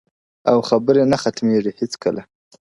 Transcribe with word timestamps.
او 0.49 0.57
خبري 0.69 1.03
نه 1.11 1.17
ختمېږي 1.23 1.71
هېڅکله, 1.79 2.21